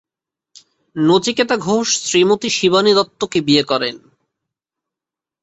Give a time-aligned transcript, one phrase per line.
[0.95, 3.95] নচিকেতা ঘোষ শ্রীমতী শিবানী দত্তকে বিয়ে করেন।